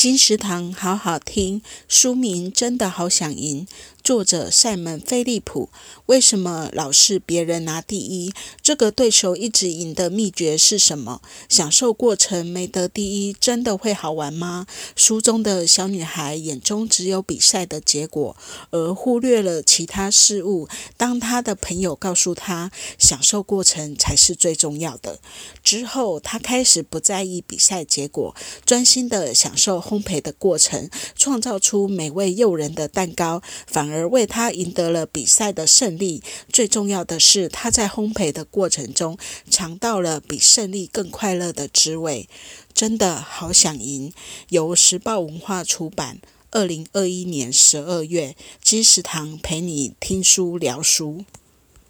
[0.00, 3.66] 金石堂好好听，书名真的好想赢。
[4.02, 5.68] 作者赛门·菲利普，
[6.06, 8.32] 为什么老是别人拿第一？
[8.62, 11.20] 这个对手一直赢的秘诀是什么？
[11.48, 14.66] 享受过程没得第一，真的会好玩吗？
[14.96, 18.34] 书中的小女孩眼中只有比赛的结果，
[18.70, 20.66] 而忽略了其他事物。
[20.96, 25.20] 当她的朋友告诉她，享受过程才是最重要的
[25.62, 33.89] 之后，她开始不在意比赛结果，专心的享受烘焙的过程，创造出美味诱人的蛋糕，反。
[33.92, 36.22] 而为他赢得了比赛的胜利。
[36.52, 39.18] 最重要的是，他在烘焙的过程中
[39.50, 42.28] 尝到了比胜利更快乐的滋味。
[42.72, 44.12] 真的好想赢！
[44.48, 48.36] 由时报文化出版，二零二一年十二月。
[48.62, 51.24] 金石堂陪你听书聊书。